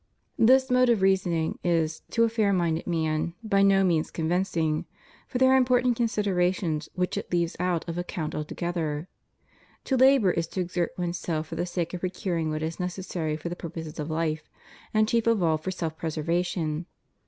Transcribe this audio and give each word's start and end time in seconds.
This 0.39 0.71
mode 0.71 0.89
of 0.89 1.03
reasoning 1.03 1.59
is, 1.63 2.01
to 2.09 2.23
a 2.23 2.27
fair 2.29 2.51
minded 2.53 2.87
man, 2.87 3.35
by 3.43 3.61
no 3.61 3.83
means 3.83 4.09
convincing, 4.09 4.87
for 5.27 5.37
there 5.37 5.53
are 5.53 5.55
important 5.55 5.95
considera 5.95 6.51
tions 6.55 6.89
which 6.95 7.17
it 7.17 7.31
leaves 7.31 7.55
out 7.59 7.87
of 7.87 7.99
account 7.99 8.33
altogether. 8.33 9.07
To 9.83 9.95
labor 9.97 10.31
is 10.31 10.47
to 10.47 10.61
exert 10.61 10.89
one's 10.97 11.19
self 11.19 11.45
for 11.45 11.55
the 11.55 11.67
sake 11.67 11.93
of 11.93 11.99
procuring 11.99 12.49
what 12.49 12.63
is 12.63 12.77
neces 12.77 13.05
sary 13.05 13.37
for 13.37 13.49
the 13.49 13.55
purposes 13.55 13.99
of 13.99 14.09
life, 14.09 14.49
and 14.91 15.07
chief 15.07 15.27
of 15.27 15.43
all 15.43 15.59
for 15.59 15.69
self 15.69 15.95
preser 15.99 16.23
vation. 16.23 16.85